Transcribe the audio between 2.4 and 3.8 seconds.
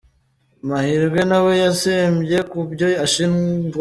ku byo ashinjwa.